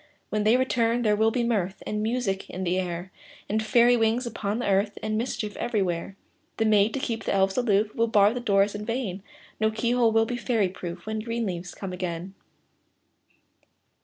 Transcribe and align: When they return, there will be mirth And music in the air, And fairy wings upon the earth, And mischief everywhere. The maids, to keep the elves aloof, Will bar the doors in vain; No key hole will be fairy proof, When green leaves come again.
When 0.31 0.45
they 0.45 0.57
return, 0.57 1.03
there 1.03 1.15
will 1.15 1.29
be 1.29 1.43
mirth 1.43 1.83
And 1.85 2.01
music 2.01 2.49
in 2.49 2.63
the 2.63 2.79
air, 2.79 3.11
And 3.47 3.61
fairy 3.61 3.95
wings 3.95 4.25
upon 4.25 4.57
the 4.57 4.67
earth, 4.67 4.97
And 5.03 5.15
mischief 5.15 5.55
everywhere. 5.57 6.15
The 6.57 6.65
maids, 6.65 6.93
to 6.93 6.99
keep 6.99 7.25
the 7.25 7.35
elves 7.35 7.55
aloof, 7.55 7.93
Will 7.93 8.07
bar 8.07 8.33
the 8.33 8.39
doors 8.39 8.73
in 8.73 8.83
vain; 8.83 9.21
No 9.59 9.69
key 9.69 9.91
hole 9.91 10.11
will 10.11 10.25
be 10.25 10.37
fairy 10.37 10.69
proof, 10.69 11.05
When 11.05 11.19
green 11.19 11.45
leaves 11.45 11.75
come 11.75 11.93
again. 11.93 12.33